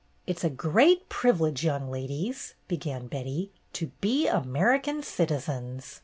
"It 0.25 0.39
's 0.39 0.43
a 0.43 0.49
great 0.49 1.09
privilege, 1.09 1.63
young 1.63 1.87
ladies," 1.91 2.55
began 2.67 3.05
Betty, 3.05 3.51
"to 3.73 3.91
be 4.01 4.27
American 4.27 5.03
citizens. 5.03 5.99